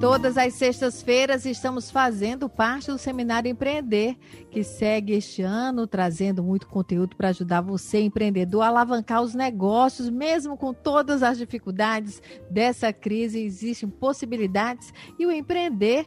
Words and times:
Todas 0.00 0.36
as 0.38 0.54
sextas-feiras 0.54 1.44
estamos 1.44 1.90
fazendo 1.90 2.48
parte 2.48 2.90
do 2.90 2.96
Seminário 2.96 3.50
Empreender, 3.50 4.16
que 4.50 4.64
segue 4.64 5.12
este 5.12 5.42
ano 5.42 5.86
trazendo 5.86 6.42
muito 6.42 6.66
conteúdo 6.66 7.14
para 7.14 7.28
ajudar 7.28 7.60
você, 7.60 8.00
empreendedor, 8.00 8.62
a 8.62 8.68
alavancar 8.68 9.20
os 9.20 9.34
negócios, 9.34 10.08
mesmo 10.08 10.56
com 10.56 10.72
todas 10.72 11.22
as 11.22 11.36
dificuldades 11.36 12.22
dessa 12.50 12.94
crise, 12.94 13.40
existem 13.40 13.90
possibilidades 13.90 14.90
e 15.18 15.26
o 15.26 15.30
empreender 15.30 16.06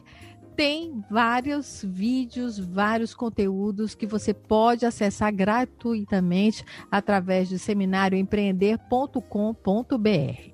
tem 0.56 1.04
vários 1.08 1.84
vídeos, 1.86 2.58
vários 2.58 3.14
conteúdos 3.14 3.94
que 3.94 4.08
você 4.08 4.34
pode 4.34 4.84
acessar 4.84 5.32
gratuitamente 5.32 6.64
através 6.90 7.48
do 7.48 7.60
seminarioempreender.com.br. 7.60 10.53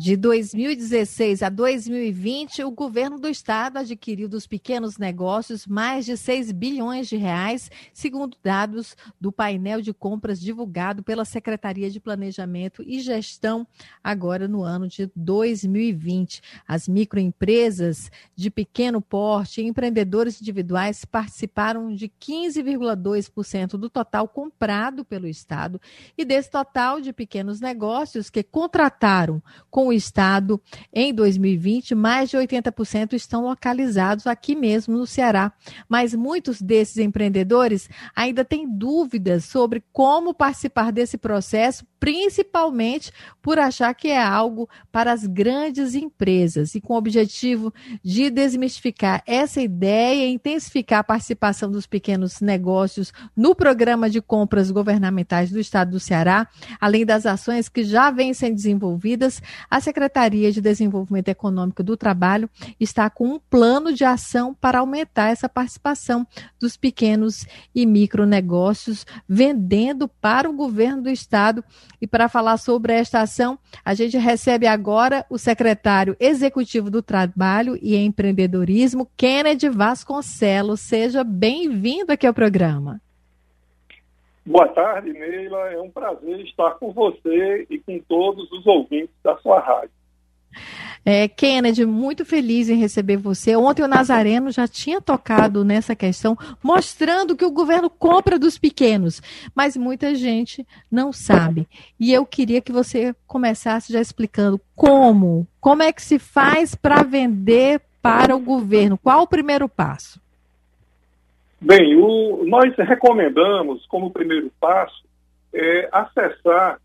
De 0.00 0.16
2016 0.16 1.42
a 1.42 1.48
2020, 1.48 2.62
o 2.62 2.70
governo 2.70 3.18
do 3.18 3.26
estado 3.26 3.78
adquiriu 3.78 4.28
dos 4.28 4.46
pequenos 4.46 4.96
negócios 4.96 5.66
mais 5.66 6.06
de 6.06 6.16
6 6.16 6.52
bilhões 6.52 7.08
de 7.08 7.16
reais, 7.16 7.68
segundo 7.92 8.36
dados 8.40 8.96
do 9.20 9.32
painel 9.32 9.82
de 9.82 9.92
compras 9.92 10.40
divulgado 10.40 11.02
pela 11.02 11.24
Secretaria 11.24 11.90
de 11.90 11.98
Planejamento 11.98 12.80
e 12.86 13.00
Gestão 13.00 13.66
agora 14.00 14.46
no 14.46 14.62
ano 14.62 14.86
de 14.86 15.10
2020. 15.16 16.42
As 16.68 16.86
microempresas 16.86 18.08
de 18.36 18.52
pequeno 18.52 19.02
porte 19.02 19.60
e 19.60 19.66
empreendedores 19.66 20.40
individuais 20.40 21.04
participaram 21.04 21.92
de 21.92 22.08
15,2% 22.08 23.70
do 23.70 23.90
total 23.90 24.28
comprado 24.28 25.04
pelo 25.04 25.26
estado 25.26 25.80
e 26.16 26.24
desse 26.24 26.52
total 26.52 27.00
de 27.00 27.12
pequenos 27.12 27.60
negócios 27.60 28.30
que 28.30 28.44
contrataram 28.44 29.42
com 29.68 29.87
o 29.88 29.92
estado 29.92 30.60
em 30.92 31.12
2020, 31.12 31.94
mais 31.94 32.30
de 32.30 32.36
80% 32.36 33.12
estão 33.12 33.42
localizados 33.42 34.26
aqui 34.26 34.54
mesmo 34.54 34.96
no 34.96 35.06
Ceará. 35.06 35.52
Mas 35.88 36.14
muitos 36.14 36.60
desses 36.60 36.98
empreendedores 36.98 37.88
ainda 38.14 38.44
têm 38.44 38.68
dúvidas 38.68 39.44
sobre 39.44 39.82
como 39.92 40.34
participar 40.34 40.92
desse 40.92 41.18
processo, 41.18 41.86
principalmente 41.98 43.12
por 43.42 43.58
achar 43.58 43.92
que 43.94 44.08
é 44.08 44.22
algo 44.22 44.68
para 44.92 45.12
as 45.12 45.26
grandes 45.26 45.94
empresas. 45.94 46.74
E 46.74 46.80
com 46.80 46.94
o 46.94 46.98
objetivo 46.98 47.72
de 48.02 48.30
desmistificar 48.30 49.22
essa 49.26 49.60
ideia 49.60 50.26
e 50.26 50.32
intensificar 50.32 51.00
a 51.00 51.04
participação 51.04 51.70
dos 51.70 51.86
pequenos 51.86 52.40
negócios 52.40 53.12
no 53.36 53.54
programa 53.54 54.08
de 54.08 54.20
compras 54.20 54.70
governamentais 54.70 55.50
do 55.50 55.58
estado 55.58 55.92
do 55.92 56.00
Ceará, 56.00 56.48
além 56.80 57.04
das 57.04 57.26
ações 57.26 57.68
que 57.68 57.82
já 57.82 58.10
vêm 58.10 58.32
sendo 58.34 58.54
desenvolvidas, 58.54 59.42
a 59.70 59.80
Secretaria 59.80 60.50
de 60.50 60.60
Desenvolvimento 60.60 61.28
Econômico 61.28 61.82
do 61.82 61.96
Trabalho 61.96 62.48
está 62.78 63.08
com 63.10 63.28
um 63.28 63.38
plano 63.38 63.92
de 63.92 64.04
ação 64.04 64.54
para 64.54 64.78
aumentar 64.78 65.30
essa 65.30 65.48
participação 65.48 66.26
dos 66.60 66.76
pequenos 66.76 67.46
e 67.74 67.84
micronegócios, 67.84 69.06
vendendo 69.28 70.08
para 70.08 70.48
o 70.48 70.52
governo 70.52 71.02
do 71.02 71.10
estado. 71.10 71.64
E 72.00 72.06
para 72.06 72.28
falar 72.28 72.56
sobre 72.56 72.92
esta 72.92 73.20
ação, 73.20 73.58
a 73.84 73.94
gente 73.94 74.16
recebe 74.16 74.66
agora 74.66 75.26
o 75.28 75.38
secretário 75.38 76.16
executivo 76.18 76.90
do 76.90 77.02
Trabalho 77.02 77.78
e 77.82 77.96
Empreendedorismo, 77.96 79.10
Kennedy 79.16 79.68
Vasconcelos. 79.68 80.80
Seja 80.80 81.24
bem-vindo 81.24 82.12
aqui 82.12 82.26
ao 82.26 82.34
programa. 82.34 83.00
Boa 84.48 84.66
tarde, 84.68 85.12
Neila. 85.12 85.72
É 85.72 85.78
um 85.78 85.90
prazer 85.90 86.40
estar 86.40 86.70
com 86.78 86.90
você 86.90 87.66
e 87.68 87.78
com 87.78 87.98
todos 87.98 88.50
os 88.50 88.66
ouvintes 88.66 89.14
da 89.22 89.36
sua 89.36 89.60
rádio. 89.60 89.90
É, 91.04 91.28
Kennedy, 91.28 91.84
muito 91.84 92.24
feliz 92.24 92.70
em 92.70 92.76
receber 92.76 93.18
você. 93.18 93.54
Ontem 93.54 93.82
o 93.82 93.88
Nazareno 93.88 94.50
já 94.50 94.66
tinha 94.66 95.02
tocado 95.02 95.66
nessa 95.66 95.94
questão, 95.94 96.34
mostrando 96.62 97.36
que 97.36 97.44
o 97.44 97.50
governo 97.50 97.90
compra 97.90 98.38
dos 98.38 98.56
pequenos, 98.56 99.20
mas 99.54 99.76
muita 99.76 100.14
gente 100.14 100.66
não 100.90 101.12
sabe. 101.12 101.68
E 102.00 102.10
eu 102.10 102.24
queria 102.24 102.62
que 102.62 102.72
você 102.72 103.14
começasse 103.26 103.92
já 103.92 104.00
explicando 104.00 104.58
como, 104.74 105.46
como 105.60 105.82
é 105.82 105.92
que 105.92 106.02
se 106.02 106.18
faz 106.18 106.74
para 106.74 107.02
vender 107.02 107.82
para 108.00 108.34
o 108.34 108.40
governo. 108.40 108.96
Qual 108.96 109.22
o 109.22 109.28
primeiro 109.28 109.68
passo? 109.68 110.18
Bem, 111.60 111.96
o, 111.96 112.44
nós 112.46 112.72
recomendamos, 112.76 113.84
como 113.86 114.12
primeiro 114.12 114.48
passo, 114.60 115.02
é, 115.52 115.88
acessar 115.90 116.80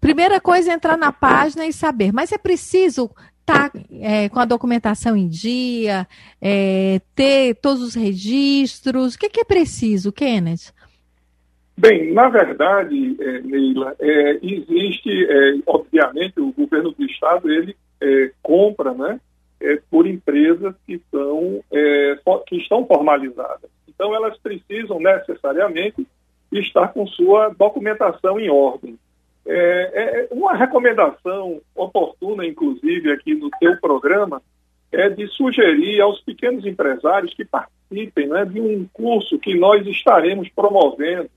Primeira 0.00 0.40
coisa 0.40 0.70
é 0.70 0.74
entrar 0.74 0.96
na 0.96 1.12
página 1.12 1.66
e 1.66 1.72
saber, 1.72 2.12
mas 2.12 2.32
é 2.32 2.38
preciso 2.38 3.10
estar 3.40 3.70
tá, 3.70 3.78
é, 4.00 4.28
com 4.28 4.38
a 4.38 4.44
documentação 4.44 5.16
em 5.16 5.28
dia, 5.28 6.06
é, 6.40 7.00
ter 7.14 7.56
todos 7.56 7.82
os 7.82 7.94
registros. 7.94 9.14
O 9.14 9.18
que, 9.18 9.28
que 9.28 9.40
é 9.40 9.44
preciso, 9.44 10.12
Kenneth? 10.12 10.72
Bem, 11.76 12.12
na 12.12 12.28
verdade, 12.28 13.16
é, 13.20 13.40
é, 14.00 14.38
existe, 14.42 15.26
é, 15.26 15.58
obviamente, 15.66 16.38
o 16.38 16.52
governo 16.52 16.92
do 16.92 17.04
estado 17.04 17.50
ele 17.50 17.74
é, 18.00 18.32
compra, 18.42 18.92
né, 18.92 19.20
é, 19.60 19.80
por 19.90 20.06
empresas 20.06 20.74
que 20.86 21.00
são 21.10 21.62
é, 21.72 22.18
que 22.46 22.56
estão 22.56 22.86
formalizadas. 22.86 23.70
Então, 23.88 24.14
elas 24.14 24.36
precisam 24.38 24.98
necessariamente 24.98 26.06
estar 26.52 26.88
com 26.88 27.06
sua 27.06 27.50
documentação 27.50 28.38
em 28.38 28.50
ordem. 28.50 28.98
É, 29.46 29.52
é, 29.52 30.28
uma 30.30 30.54
recomendação 30.54 31.60
oportuna, 31.74 32.46
inclusive, 32.46 33.10
aqui 33.12 33.34
no 33.34 33.50
teu 33.58 33.76
programa, 33.80 34.42
é 34.92 35.08
de 35.08 35.26
sugerir 35.28 36.00
aos 36.00 36.20
pequenos 36.20 36.66
empresários 36.66 37.32
que 37.34 37.44
participem 37.44 38.28
né, 38.28 38.44
de 38.44 38.60
um 38.60 38.86
curso 38.92 39.38
que 39.38 39.54
nós 39.54 39.86
estaremos 39.86 40.48
promovendo 40.50 41.30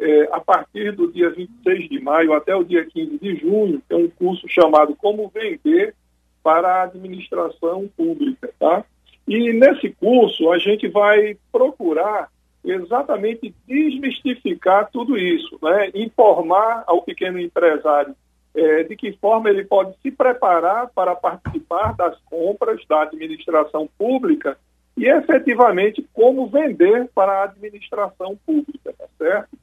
é, 0.00 0.28
a 0.32 0.40
partir 0.40 0.92
do 0.92 1.10
dia 1.10 1.30
26 1.30 1.88
de 1.88 2.00
maio 2.00 2.32
até 2.32 2.54
o 2.54 2.64
dia 2.64 2.84
15 2.84 3.18
de 3.18 3.36
junho, 3.36 3.82
é 3.90 3.96
um 3.96 4.08
curso 4.08 4.48
chamado 4.48 4.94
Como 4.96 5.28
Vender 5.28 5.94
para 6.42 6.68
a 6.68 6.82
Administração 6.84 7.88
Pública. 7.96 8.50
Tá? 8.58 8.84
E 9.26 9.52
nesse 9.52 9.90
curso 9.90 10.50
a 10.52 10.58
gente 10.58 10.88
vai 10.88 11.36
procurar 11.50 12.28
exatamente 12.64 13.54
desmistificar 13.66 14.90
tudo 14.90 15.16
isso, 15.16 15.58
né? 15.62 15.90
informar 15.94 16.84
ao 16.86 17.02
pequeno 17.02 17.40
empresário 17.40 18.14
é, 18.54 18.82
de 18.82 18.96
que 18.96 19.12
forma 19.12 19.48
ele 19.48 19.64
pode 19.64 19.94
se 20.02 20.10
preparar 20.10 20.88
para 20.88 21.14
participar 21.14 21.94
das 21.94 22.18
compras 22.22 22.80
da 22.88 23.02
administração 23.02 23.88
pública 23.96 24.58
e 24.96 25.06
efetivamente 25.06 26.04
como 26.12 26.48
vender 26.48 27.08
para 27.14 27.32
a 27.32 27.44
administração 27.44 28.36
pública, 28.44 28.92
tá 28.98 29.04
certo? 29.16 29.56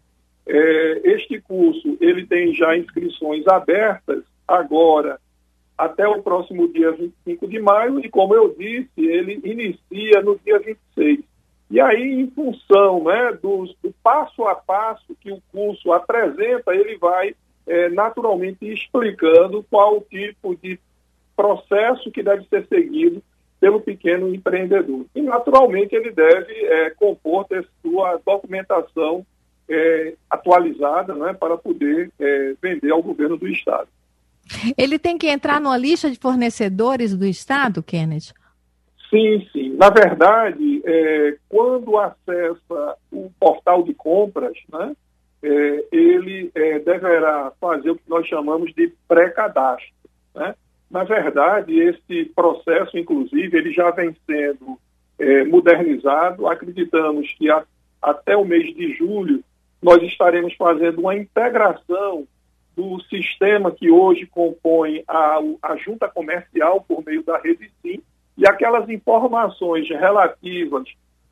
É, 0.47 1.01
este 1.03 1.42
curso 1.42 1.97
ele 2.00 2.25
tem 2.25 2.53
já 2.53 2.77
inscrições 2.77 3.45
abertas 3.47 4.24
agora 4.47 5.19
até 5.77 6.07
o 6.07 6.21
próximo 6.21 6.71
dia 6.71 6.92
25 6.92 7.47
de 7.47 7.59
maio 7.59 8.00
e 8.00 8.09
como 8.09 8.33
eu 8.33 8.56
disse 8.57 8.89
ele 8.97 9.42
inicia 9.44 10.21
no 10.21 10.39
dia 10.39 10.59
26. 10.59 11.19
E 11.69 11.79
aí, 11.79 12.21
em 12.21 12.29
função 12.29 13.03
né, 13.06 13.33
do, 13.41 13.65
do 13.81 13.94
passo 14.03 14.44
a 14.45 14.56
passo 14.56 15.15
que 15.19 15.31
o 15.31 15.41
curso 15.51 15.91
apresenta, 15.91 16.75
ele 16.75 16.97
vai 16.97 17.35
é, 17.65 17.89
naturalmente 17.89 18.71
explicando 18.71 19.65
qual 19.69 19.97
o 19.97 20.01
tipo 20.01 20.56
de 20.56 20.79
processo 21.35 22.12
que 22.12 22.21
deve 22.21 22.45
ser 22.47 22.67
seguido 22.67 23.21
pelo 23.59 23.81
pequeno 23.81 24.33
empreendedor. 24.33 25.06
E, 25.15 25.21
naturalmente, 25.21 25.95
ele 25.95 26.12
deve 26.12 26.53
é, 26.53 26.91
compor 26.91 27.47
sua 27.81 28.21
documentação 28.23 29.25
é, 29.68 30.13
atualizada 30.29 31.15
né, 31.15 31.33
para 31.33 31.57
poder 31.57 32.11
é, 32.19 32.53
vender 32.61 32.91
ao 32.91 33.01
governo 33.01 33.38
do 33.38 33.47
Estado. 33.47 33.88
Ele 34.77 35.00
tem 35.00 35.18
que 35.18 35.27
entrar 35.27 35.59
numa 35.59 35.77
lista 35.77 36.09
de 36.09 36.19
fornecedores 36.19 37.15
do 37.15 37.25
Estado, 37.25 37.81
Kenneth? 37.81 38.33
Sim, 39.15 39.47
sim. 39.53 39.69
Na 39.77 39.89
verdade, 39.89 40.81
é, 40.83 41.38
quando 41.47 41.97
acessa 41.97 42.97
o 43.09 43.31
portal 43.39 43.81
de 43.81 43.94
compras, 43.94 44.57
né, 44.69 44.94
é, 45.41 45.85
ele 45.89 46.51
é, 46.53 46.79
deverá 46.79 47.53
fazer 47.62 47.91
o 47.91 47.95
que 47.95 48.09
nós 48.09 48.27
chamamos 48.27 48.73
de 48.73 48.91
pré-cadastro. 49.07 49.94
Né? 50.33 50.53
Na 50.91 51.06
verdade, 51.06 51.79
esse 51.79 52.25
processo, 52.35 52.97
inclusive, 52.97 53.57
ele 53.57 53.71
já 53.71 53.89
vem 53.89 54.13
sendo 54.25 54.77
é, 55.18 55.45
modernizado. 55.45 56.45
Acreditamos 56.47 57.33
que 57.38 57.50
a, 57.50 57.63
até 58.01 58.35
o 58.35 58.44
mês 58.44 58.75
de 58.75 58.94
julho 58.95 59.41
nós 59.81 60.03
estaremos 60.03 60.53
fazendo 60.56 61.00
uma 61.00 61.15
integração 61.15 62.27
do 62.75 63.00
sistema 63.03 63.71
que 63.71 63.89
hoje 63.89 64.25
compõe 64.25 65.06
a, 65.07 65.39
a 65.63 65.77
junta 65.77 66.09
comercial 66.09 66.81
por 66.81 67.01
meio 67.06 67.23
da 67.23 67.38
rede 67.38 67.71
SIM 67.81 68.03
e 68.37 68.47
aquelas 68.47 68.89
informações 68.89 69.87
relativas 69.89 70.83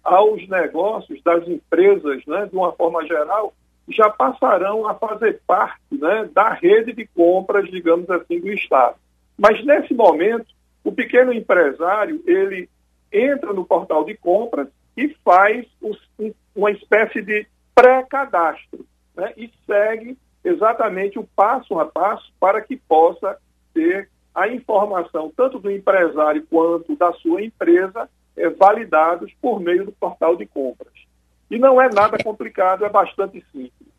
aos 0.03 0.47
negócios 0.47 1.21
das 1.23 1.47
empresas, 1.47 2.25
né, 2.25 2.45
de 2.45 2.55
uma 2.55 2.71
forma 2.73 3.05
geral, 3.05 3.53
já 3.88 4.09
passarão 4.09 4.88
a 4.88 4.94
fazer 4.94 5.41
parte 5.45 5.79
né, 5.91 6.29
da 6.33 6.50
rede 6.50 6.94
de 6.94 7.05
compras, 7.07 7.69
digamos 7.69 8.09
assim, 8.09 8.39
do 8.39 8.51
Estado. 8.51 8.95
Mas 9.38 9.63
nesse 9.65 9.94
momento, 9.94 10.45
o 10.83 10.91
pequeno 10.91 11.33
empresário 11.33 12.21
ele 12.25 12.69
entra 13.11 13.53
no 13.53 13.65
portal 13.65 14.03
de 14.05 14.15
compras 14.15 14.67
e 14.95 15.09
faz 15.23 15.65
os, 15.81 15.97
uma 16.55 16.71
espécie 16.71 17.21
de 17.21 17.45
pré-cadastro 17.75 18.85
né, 19.15 19.33
e 19.38 19.50
segue 19.65 20.17
exatamente 20.44 21.17
o 21.17 21.27
passo 21.35 21.79
a 21.79 21.85
passo 21.85 22.31
para 22.39 22.61
que 22.61 22.75
possa 22.75 23.38
ter 23.73 24.09
a 24.33 24.47
informação 24.47 25.31
tanto 25.35 25.59
do 25.59 25.69
empresário 25.69 26.45
quanto 26.50 26.95
da 26.95 27.13
sua 27.13 27.41
empresa 27.44 28.09
é, 28.35 28.50
validados 28.50 29.31
por 29.41 29.59
meio 29.59 29.85
do 29.85 29.91
portal 29.91 30.35
de 30.35 30.45
compras. 30.45 30.94
E 31.50 31.59
não 31.59 31.81
é 31.81 31.89
nada 31.89 32.18
complicado, 32.24 32.83
é 32.83 32.89
bastante 32.89 33.44
simples. 33.51 33.94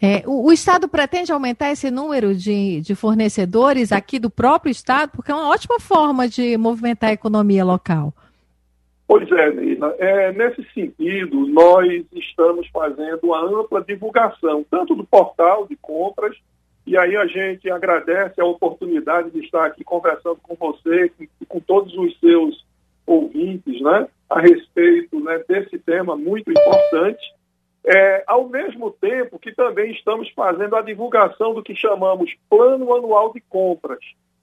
É, 0.00 0.22
o, 0.26 0.46
o, 0.46 0.52
Estado 0.52 0.88
pretende 0.88 1.32
aumentar 1.32 1.70
esse 1.70 1.90
número 1.90 2.34
de, 2.34 2.80
de 2.80 2.94
fornecedores 2.94 3.92
aqui 3.92 4.18
do 4.18 4.28
próprio 4.28 4.70
Estado, 4.70 5.10
porque 5.14 5.30
é 5.30 5.34
uma 5.34 5.48
ótima 5.48 5.80
forma 5.80 6.28
de 6.28 6.56
movimentar 6.56 7.10
a 7.10 7.14
economia 7.14 7.64
local. 7.64 8.12
Pois 9.08 9.30
é, 9.30 9.50
Nina. 9.52 9.94
É, 9.98 10.32
nesse 10.32 10.64
sentido, 10.74 11.46
nós 11.46 12.04
estamos 12.12 12.66
fazendo 12.68 13.20
uma 13.22 13.60
ampla 13.60 13.82
divulgação, 13.82 14.64
tanto 14.68 14.94
do 14.94 15.04
portal 15.04 15.66
de 15.66 15.76
compras, 15.76 16.36
e 16.86 16.96
aí 16.96 17.16
a 17.16 17.26
gente 17.26 17.68
agradece 17.68 18.40
a 18.40 18.44
oportunidade 18.44 19.30
de 19.30 19.40
estar 19.40 19.66
aqui 19.66 19.82
conversando 19.82 20.38
com 20.40 20.54
você 20.54 21.10
e 21.18 21.46
com 21.46 21.58
todos 21.58 21.92
os 21.94 22.18
seus 22.20 22.64
ouvintes, 23.04 23.80
né, 23.80 24.08
a 24.30 24.40
respeito 24.40 25.18
né, 25.20 25.42
desse 25.48 25.78
tema 25.78 26.16
muito 26.16 26.50
importante. 26.50 27.34
É, 27.84 28.24
ao 28.26 28.48
mesmo 28.48 28.90
tempo 28.90 29.38
que 29.38 29.52
também 29.52 29.92
estamos 29.92 30.28
fazendo 30.30 30.74
a 30.74 30.82
divulgação 30.82 31.54
do 31.54 31.62
que 31.62 31.74
chamamos 31.74 32.34
Plano 32.48 32.94
Anual 32.94 33.32
de 33.32 33.40
Compras. 33.40 34.00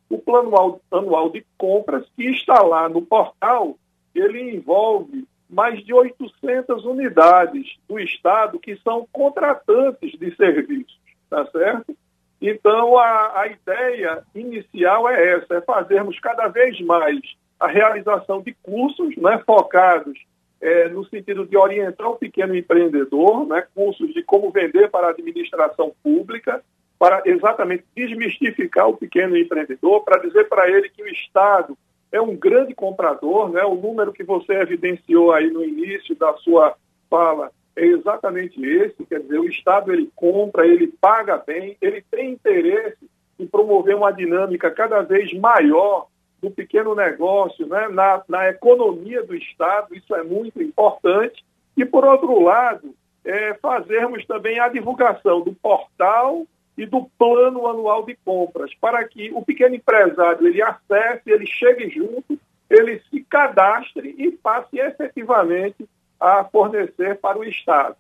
O 0.10 0.18
Plano 0.18 0.80
Anual 0.92 1.30
de 1.30 1.46
Compras, 1.58 2.06
que 2.16 2.30
está 2.30 2.62
lá 2.62 2.88
no 2.88 3.02
portal, 3.02 3.78
ele 4.14 4.56
envolve 4.56 5.26
mais 5.50 5.84
de 5.86 5.94
800 5.94 6.86
unidades 6.86 7.78
do 7.88 8.00
Estado 8.00 8.60
que 8.60 8.76
são 8.78 9.08
contratantes 9.12 10.18
de 10.18 10.36
serviços, 10.36 11.00
tá 11.30 11.46
certo? 11.48 11.96
Então, 12.46 12.98
a, 12.98 13.40
a 13.40 13.48
ideia 13.48 14.22
inicial 14.36 15.08
é 15.08 15.36
essa, 15.36 15.56
é 15.56 15.62
fazermos 15.62 16.20
cada 16.20 16.50
vez 16.50 16.78
mais 16.82 17.18
a 17.58 17.68
realização 17.68 18.42
de 18.42 18.54
cursos 18.62 19.16
né, 19.16 19.42
focados 19.46 20.20
é, 20.60 20.90
no 20.90 21.06
sentido 21.06 21.46
de 21.46 21.56
orientar 21.56 22.10
o 22.10 22.18
pequeno 22.18 22.54
empreendedor, 22.54 23.48
né, 23.48 23.66
cursos 23.74 24.14
de 24.14 24.22
como 24.24 24.52
vender 24.52 24.92
para 24.92 25.08
a 25.08 25.10
administração 25.12 25.96
pública, 26.04 26.62
para 27.00 27.22
exatamente 27.26 27.86
desmistificar 27.96 28.90
o 28.90 28.98
pequeno 28.98 29.38
empreendedor, 29.38 30.04
para 30.04 30.20
dizer 30.20 30.50
para 30.50 30.70
ele 30.70 30.90
que 30.90 31.02
o 31.02 31.08
Estado 31.08 31.78
é 32.12 32.20
um 32.20 32.36
grande 32.36 32.76
comprador, 32.76 33.50
né? 33.50 33.64
O 33.64 33.76
número 33.76 34.14
que 34.14 34.24
você 34.24 34.54
evidenciou 34.54 35.32
aí 35.32 35.50
no 35.50 35.64
início 35.64 36.16
da 36.16 36.34
sua 36.36 36.76
fala 37.10 37.52
é 37.76 37.86
exatamente 37.86 38.64
esse, 38.64 39.06
quer 39.06 39.22
dizer, 39.22 39.40
o 39.40 39.50
Estado 39.50 39.92
ele 39.92 40.10
compra, 40.16 40.68
ele 40.68 40.88
paga 40.88 41.38
bem, 41.38 41.76
ele 41.82 42.04
tem 42.10 42.32
interesse 42.32 43.10
em 43.40 43.48
promover 43.48 43.96
uma 43.96 44.12
dinâmica 44.12 44.70
cada 44.70 45.02
vez 45.02 45.34
maior 45.34 46.08
do 46.42 46.52
pequeno 46.52 46.94
negócio, 46.94 47.66
né? 47.66 47.88
na, 47.88 48.22
na 48.28 48.50
economia 48.50 49.24
do 49.24 49.36
Estado, 49.36 49.96
isso 49.96 50.14
é 50.14 50.24
muito 50.24 50.62
importante. 50.62 51.44
E, 51.76 51.86
por 51.86 52.06
outro 52.06 52.40
lado, 52.42 52.94
é, 53.26 53.54
fazermos 53.56 54.26
também 54.26 54.60
a 54.60 54.68
divulgação 54.68 55.42
do 55.42 55.54
portal 55.54 56.46
e 56.78 56.86
do 56.86 57.06
plano 57.18 57.68
anual 57.68 58.06
de 58.06 58.16
compras, 58.26 58.72
para 58.76 59.04
que 59.08 59.32
o 59.34 59.42
pequeno 59.42 59.76
empresário 59.76 60.46
ele 60.46 60.62
acesse, 60.62 61.22
ele 61.26 61.46
chegue 61.46 61.90
junto, 61.90 62.38
ele 62.70 63.02
se 63.10 63.24
cadastre 63.24 64.14
e 64.18 64.32
passe 64.32 64.80
efetivamente 64.80 65.88
a 66.24 66.44
fornecer 66.46 67.20
para 67.20 67.38
o 67.38 67.44
Estado. 67.44 67.96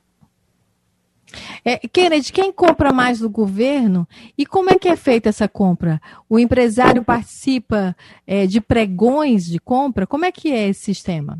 É, 1.65 1.77
Kennedy, 1.87 2.31
quem 2.31 2.51
compra 2.51 2.91
mais 2.91 3.19
do 3.19 3.29
governo 3.29 4.07
e 4.37 4.45
como 4.45 4.69
é 4.69 4.77
que 4.77 4.87
é 4.87 4.95
feita 4.95 5.29
essa 5.29 5.47
compra? 5.47 5.99
O 6.29 6.37
empresário 6.37 7.03
participa 7.03 7.95
é, 8.27 8.45
de 8.45 8.61
pregões 8.61 9.45
de 9.45 9.59
compra? 9.59 10.05
Como 10.05 10.25
é 10.25 10.31
que 10.31 10.51
é 10.51 10.69
esse 10.69 10.81
sistema? 10.81 11.37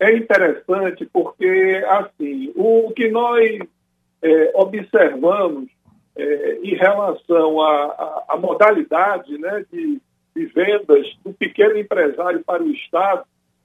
É 0.00 0.16
interessante 0.16 1.08
porque, 1.12 1.82
assim, 1.88 2.52
o 2.56 2.90
que 2.94 3.08
nós 3.08 3.58
é, 4.22 4.52
observamos 4.54 5.68
é, 6.16 6.58
em 6.62 6.74
relação 6.74 7.60
à 7.60 8.36
modalidade 8.38 9.36
né, 9.38 9.64
de, 9.72 10.00
de, 10.34 10.46
vendas 10.46 11.06
do 11.24 11.32
pequeno 11.32 11.78
empresário 11.78 12.42
para 12.44 12.62
o 12.62 12.70
Estado, 12.70 13.24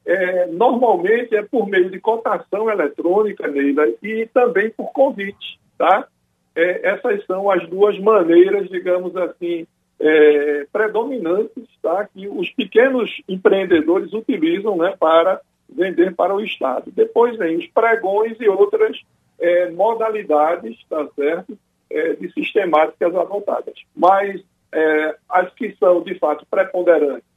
é, 0.09 0.47
normalmente 0.47 1.35
é 1.35 1.44
por 1.44 1.67
meio 1.67 1.91
de 1.91 2.00
cotação 2.00 2.67
eletrônica, 2.67 3.47
Neila, 3.47 3.88
e 4.01 4.27
também 4.33 4.71
por 4.71 4.91
convite. 4.91 5.59
Tá? 5.77 6.07
É, 6.56 6.89
essas 6.89 7.23
são 7.27 7.50
as 7.51 7.67
duas 7.69 8.00
maneiras, 8.00 8.67
digamos 8.69 9.15
assim, 9.15 9.67
é, 10.00 10.65
predominantes 10.73 11.63
tá? 11.79 12.09
que 12.11 12.27
os 12.27 12.50
pequenos 12.50 13.21
empreendedores 13.29 14.11
utilizam 14.11 14.75
né, 14.77 14.95
para 15.00 15.41
vender 15.69 16.15
para 16.15 16.36
o 16.36 16.41
Estado. 16.41 16.91
Depois 16.91 17.38
vem 17.38 17.57
os 17.57 17.67
pregões 17.67 18.36
e 18.39 18.50
outras 18.50 19.00
é, 19.39 19.69
modalidades, 19.69 20.75
tá 20.89 21.07
certo? 21.15 21.55
é, 21.91 22.13
de 22.13 22.31
sistemáticas 22.34 23.15
adotadas. 23.15 23.75
Mas 23.95 24.41
é, 24.74 25.15
as 25.29 25.53
que 25.53 25.75
são, 25.79 26.01
de 26.01 26.17
fato, 26.17 26.48
preponderantes 26.50 27.28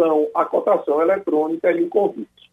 são 0.00 0.28
a 0.34 0.46
cotação 0.46 1.02
eletrônica 1.02 1.70
e 1.70 1.84
o 1.84 1.88
convite. 1.90 2.50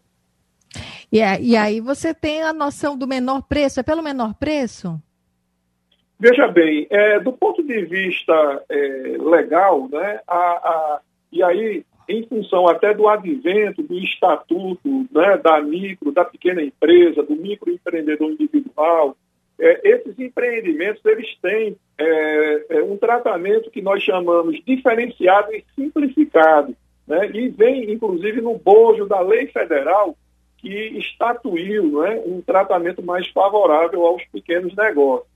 E, 1.10 1.20
e 1.20 1.56
aí 1.56 1.80
você 1.80 2.14
tem 2.14 2.44
a 2.44 2.52
noção 2.52 2.98
do 2.98 3.08
menor 3.08 3.42
preço? 3.44 3.80
É 3.80 3.84
pelo 3.84 4.04
menor 4.04 4.34
preço? 4.34 5.02
Veja 6.20 6.48
bem, 6.48 6.88
é, 6.90 7.20
do 7.22 7.32
ponto 7.32 7.64
de 7.64 7.86
vista 7.86 8.34
é, 8.68 9.18
legal, 9.20 9.88
né, 9.88 10.20
a, 10.28 10.36
a, 10.36 11.02
e 11.32 11.44
aí 11.44 11.86
em 12.10 12.26
função 12.26 12.68
até 12.68 12.94
do 12.94 13.08
advento 13.08 13.84
do 13.84 13.98
estatuto 14.00 15.06
né, 15.12 15.38
da 15.38 15.62
micro, 15.62 16.12
da 16.12 16.26
pequena 16.26 16.64
empresa, 16.64 17.22
do 17.22 17.36
microempreendedor 17.36 18.32
individual, 18.32 19.16
é, 19.60 19.82
esses 19.84 20.18
empreendimentos 20.18 21.04
eles 21.06 21.28
têm 21.42 21.76
é, 21.98 22.66
é, 22.70 22.84
um 22.84 22.98
tratamento 22.98 23.72
que 23.72 23.82
nós 23.82 24.02
chamamos 24.04 24.60
diferenciado 24.66 25.54
e 25.54 25.64
simplificado, 25.76 26.76
né? 27.08 27.30
e 27.34 27.50
vem 27.50 27.92
inclusive 27.92 28.42
no 28.42 28.58
bojo 28.58 29.06
da 29.08 29.20
lei 29.22 29.48
federal 29.48 30.16
que 30.58 30.98
estatuiu 30.98 32.02
né, 32.02 32.22
um 32.26 32.42
tratamento 32.42 33.02
mais 33.04 33.28
favorável 33.30 34.06
aos 34.06 34.24
pequenos 34.26 34.76
negócios. 34.76 35.30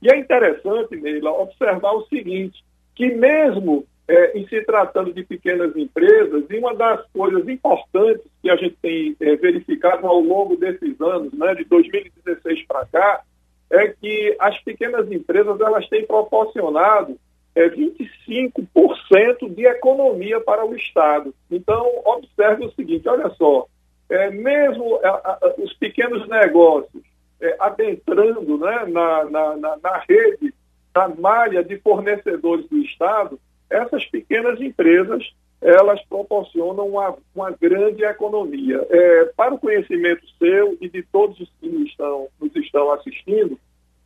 E 0.00 0.10
é 0.10 0.16
interessante, 0.16 0.96
Neila, 0.96 1.30
observar 1.30 1.92
o 1.92 2.06
seguinte, 2.06 2.64
que 2.94 3.06
mesmo 3.14 3.86
é, 4.08 4.36
em 4.36 4.46
se 4.48 4.60
tratando 4.62 5.12
de 5.12 5.22
pequenas 5.22 5.76
empresas, 5.76 6.44
e 6.50 6.58
uma 6.58 6.74
das 6.74 7.06
coisas 7.12 7.46
importantes 7.48 8.24
que 8.42 8.50
a 8.50 8.56
gente 8.56 8.76
tem 8.82 9.16
é, 9.20 9.36
verificado 9.36 10.06
ao 10.06 10.20
longo 10.20 10.56
desses 10.56 11.00
anos, 11.00 11.32
né, 11.34 11.54
de 11.54 11.64
2016 11.64 12.66
para 12.66 12.86
cá, 12.86 13.22
é 13.70 13.88
que 13.88 14.36
as 14.38 14.58
pequenas 14.62 15.10
empresas 15.10 15.58
elas 15.60 15.88
têm 15.88 16.04
proporcionado 16.04 17.16
é, 17.54 17.68
25% 17.68 19.54
de 19.54 19.66
economia 19.66 20.40
para 20.40 20.64
o 20.64 20.74
Estado. 20.74 21.34
Então, 21.50 21.86
observe 22.04 22.64
o 22.64 22.72
seguinte, 22.72 23.08
olha 23.08 23.30
só, 23.30 23.66
é, 24.08 24.30
mesmo 24.30 24.96
a, 25.02 25.08
a, 25.08 25.54
os 25.58 25.72
pequenos 25.74 26.28
negócios 26.28 27.02
é, 27.40 27.56
adentrando 27.58 28.58
né, 28.58 28.84
na, 28.88 29.24
na, 29.24 29.56
na, 29.56 29.76
na 29.82 30.04
rede, 30.08 30.54
na 30.94 31.08
malha 31.08 31.62
de 31.64 31.78
fornecedores 31.78 32.66
do 32.68 32.78
Estado, 32.78 33.38
essas 33.68 34.04
pequenas 34.06 34.60
empresas 34.60 35.32
elas 35.62 36.02
proporcionam 36.06 36.88
uma, 36.88 37.16
uma 37.34 37.52
grande 37.52 38.02
economia. 38.04 38.84
É, 38.90 39.24
para 39.36 39.54
o 39.54 39.58
conhecimento 39.58 40.26
seu 40.36 40.76
e 40.80 40.88
de 40.88 41.02
todos 41.04 41.38
os 41.38 41.48
que 41.60 41.68
nos 41.68 41.88
estão, 41.88 42.28
nos 42.40 42.54
estão 42.56 42.90
assistindo, 42.90 43.58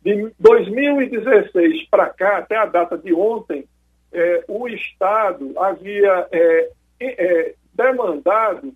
de 0.07 0.31
2016 0.39 1.89
para 1.89 2.09
cá, 2.09 2.37
até 2.37 2.55
a 2.55 2.65
data 2.65 2.97
de 2.97 3.13
ontem, 3.13 3.65
é, 4.13 4.45
o 4.47 4.65
Estado 4.69 5.53
havia 5.59 6.27
é, 6.31 6.69
é 7.01 7.53
demandado 7.73 8.73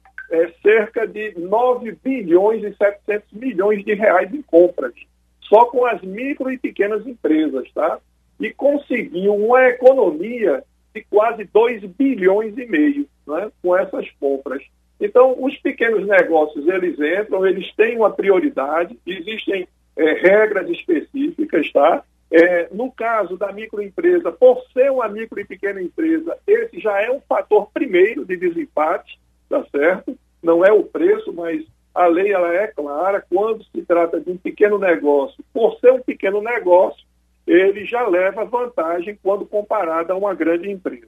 cerca 0.62 1.08
de 1.08 1.34
9 1.38 1.98
bilhões 2.04 2.64
e 2.64 2.76
700 2.76 3.32
milhões 3.32 3.84
de 3.84 3.94
reais 3.94 4.34
em 4.34 4.42
compras, 4.42 4.94
só 5.42 5.66
com 5.66 5.86
as 5.86 6.02
micro 6.02 6.52
e 6.52 6.58
pequenas 6.58 7.08
empresas, 7.08 7.72
tá? 7.74 8.00
E 8.40 8.52
conseguiu 8.52 9.34
uma 9.34 9.64
economia 9.68 10.64
de 10.94 11.02
quase 11.10 11.46
2 11.46 11.84
bilhões 11.98 12.58
e 12.58 12.66
meio 12.66 13.08
né, 13.26 13.50
com 13.62 13.76
essas 13.78 14.10
compras. 14.20 14.64
Então, 15.00 15.36
os 15.42 15.58
pequenos 15.60 16.06
negócios, 16.06 16.68
eles 16.68 16.98
entram, 17.00 17.46
eles 17.46 17.74
têm 17.76 17.98
uma 17.98 18.12
prioridade, 18.12 18.98
existem 19.06 19.68
é, 19.96 20.14
regras 20.14 20.70
específicas, 20.70 21.72
tá? 21.72 22.04
É, 22.32 22.70
no 22.72 22.90
caso 22.92 23.36
da 23.38 23.52
microempresa, 23.52 24.32
por 24.32 24.64
ser 24.72 24.90
uma 24.90 25.10
micro 25.10 25.40
e 25.40 25.46
pequena 25.46 25.82
empresa, 25.82 26.38
esse 26.48 26.80
já 26.80 27.02
é 27.02 27.12
um 27.12 27.20
fator 27.20 27.70
primeiro 27.74 28.26
de 28.26 28.38
desempate, 28.38 29.20
tá 29.50 29.66
certo? 29.70 30.18
Não 30.42 30.64
é 30.64 30.72
o 30.72 30.84
preço, 30.84 31.34
mas 31.34 31.66
a 31.94 32.08
lei 32.08 32.32
ela 32.32 32.54
é 32.54 32.68
clara. 32.68 33.24
Quando 33.30 33.66
se 33.66 33.82
trata 33.82 34.20
de 34.20 34.32
um 34.32 34.38
pequeno 34.38 34.80
negócio, 34.80 35.44
por 35.54 35.78
ser 35.80 35.92
um 35.92 36.02
pequeno 36.02 36.42
negócio, 36.42 37.06
ele 37.46 37.86
já 37.86 38.08
leva 38.08 38.46
vantagem 38.46 39.20
quando 39.22 39.46
comparado 39.46 40.14
a 40.14 40.16
uma 40.16 40.34
grande 40.34 40.70
empresa. 40.70 41.08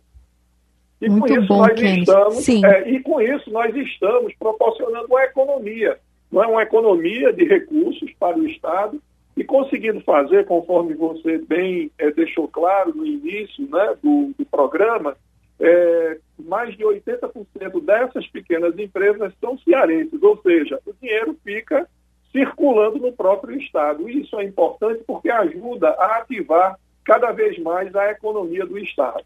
E 1.02 1.10
Muito 1.10 1.28
com 1.28 1.40
isso 1.40 1.48
bom, 1.48 1.58
nós 1.58 1.82
estamos, 1.82 2.50
é, 2.50 2.90
e 2.90 3.00
com 3.02 3.22
isso 3.22 3.50
nós 3.52 3.76
estamos 3.76 4.34
proporcionando 4.36 5.08
uma 5.08 5.24
economia, 5.24 5.98
não 6.34 6.44
é 6.44 6.48
uma 6.48 6.64
economia 6.64 7.32
de 7.32 7.46
recursos 7.46 8.12
para 8.20 8.36
o 8.36 8.48
Estado 8.48 9.00
e 9.38 9.44
conseguindo 9.44 10.02
fazer, 10.02 10.48
conforme 10.48 10.96
você 10.96 11.38
bem 11.38 11.92
é, 12.00 12.10
deixou 12.10 12.48
claro 12.48 12.92
no 12.96 13.06
início 13.06 13.70
né, 13.70 13.96
do, 14.02 14.34
do 14.36 14.44
programa, 14.46 15.16
é, 15.60 16.18
mais 16.40 16.76
de 16.76 16.84
80% 16.84 17.86
dessas 17.86 18.28
pequenas 18.30 18.78
empresas 18.80 19.32
são 19.40 19.60
cearenses, 19.60 20.22
ou 20.24 20.42
seja, 20.42 20.80
o 20.88 20.94
dinheiro 21.00 21.38
fica 21.44 21.88
circulando 22.32 22.98
no 22.98 23.14
próprio 23.14 23.56
Estado. 23.60 24.10
E 24.10 24.22
isso 24.22 24.36
é 24.40 24.44
importante 24.44 25.04
porque 25.06 25.30
ajuda 25.30 25.90
a 25.90 26.18
ativar 26.18 26.80
cada 27.06 27.32
vez 27.32 27.60
mais 27.60 27.96
a 27.96 28.10
economia 28.10 28.66
do 28.66 28.80
Estado. 28.80 29.24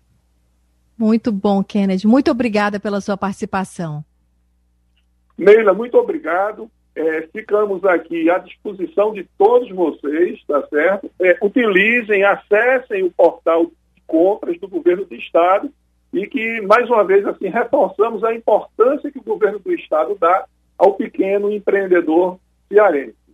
Muito 0.97 1.31
bom, 1.31 1.63
Kennedy. 1.63 2.05
Muito 2.05 2.29
obrigada 2.29 2.81
pela 2.81 2.99
sua 2.99 3.15
participação. 3.15 4.03
Neila, 5.37 5.73
muito 5.73 5.97
obrigado. 5.97 6.69
É, 6.97 7.27
ficamos 7.31 7.85
aqui 7.85 8.27
à 8.27 8.39
disposição 8.39 9.13
de 9.13 9.23
todos 9.37 9.69
vocês, 9.69 10.43
tá 10.47 10.65
certo? 10.67 11.11
É, 11.21 11.37
utilizem, 11.43 12.23
acessem 12.23 13.03
o 13.03 13.11
portal 13.11 13.67
de 13.67 14.01
compras 14.07 14.59
do 14.59 14.67
governo 14.67 15.05
do 15.05 15.13
Estado 15.13 15.69
e 16.11 16.25
que, 16.25 16.59
mais 16.61 16.89
uma 16.89 17.03
vez, 17.03 17.23
assim, 17.27 17.49
reforçamos 17.49 18.23
a 18.23 18.33
importância 18.33 19.11
que 19.11 19.19
o 19.19 19.23
governo 19.23 19.59
do 19.59 19.71
Estado 19.73 20.17
dá 20.19 20.45
ao 20.75 20.95
pequeno 20.95 21.51
empreendedor 21.51 22.39
cearense. 22.67 23.26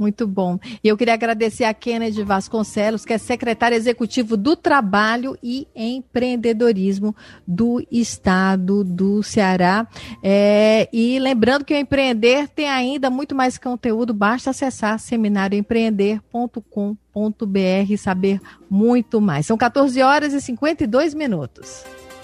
Muito 0.00 0.26
bom. 0.26 0.58
E 0.82 0.88
eu 0.88 0.96
queria 0.96 1.12
agradecer 1.12 1.64
a 1.64 1.74
Kennedy 1.74 2.22
Vasconcelos, 2.22 3.04
que 3.04 3.12
é 3.12 3.18
secretário 3.18 3.76
executivo 3.76 4.34
do 4.34 4.56
Trabalho 4.56 5.36
e 5.42 5.68
Empreendedorismo 5.76 7.14
do 7.46 7.86
Estado 7.92 8.82
do 8.82 9.22
Ceará. 9.22 9.86
É, 10.22 10.88
e 10.90 11.18
lembrando 11.18 11.66
que 11.66 11.74
o 11.74 11.76
Empreender 11.76 12.48
tem 12.48 12.66
ainda 12.66 13.10
muito 13.10 13.34
mais 13.34 13.58
conteúdo, 13.58 14.14
basta 14.14 14.48
acessar 14.48 14.98
seminarioempreender.com.br 14.98 17.90
e 17.90 17.98
saber 17.98 18.40
muito 18.70 19.20
mais. 19.20 19.44
São 19.44 19.58
14 19.58 20.00
horas 20.00 20.32
e 20.32 20.40
52 20.40 21.12
minutos. 21.12 21.84